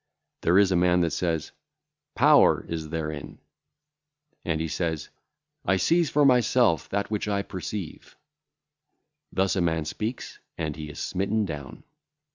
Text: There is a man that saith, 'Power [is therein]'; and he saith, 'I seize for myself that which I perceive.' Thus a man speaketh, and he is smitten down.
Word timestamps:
There 0.41 0.57
is 0.57 0.71
a 0.71 0.75
man 0.75 1.01
that 1.01 1.11
saith, 1.11 1.51
'Power 2.15 2.65
[is 2.67 2.89
therein]'; 2.89 3.37
and 4.43 4.59
he 4.59 4.67
saith, 4.67 5.09
'I 5.65 5.77
seize 5.77 6.09
for 6.09 6.25
myself 6.25 6.89
that 6.89 7.11
which 7.11 7.27
I 7.27 7.43
perceive.' 7.43 8.17
Thus 9.31 9.55
a 9.55 9.61
man 9.61 9.85
speaketh, 9.85 10.39
and 10.57 10.75
he 10.75 10.89
is 10.89 10.97
smitten 10.97 11.45
down. 11.45 11.83